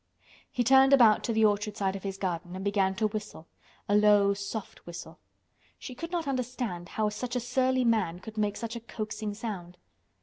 [0.51, 4.33] He turned about to the orchard side of his garden and began to whistle—a low
[4.33, 5.19] soft whistle.
[5.77, 9.77] She could not understand how such a surly man could make such a coaxing sound.